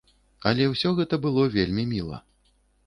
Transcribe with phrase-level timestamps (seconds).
[0.51, 2.17] Але ўсё гэта было вельмі міла.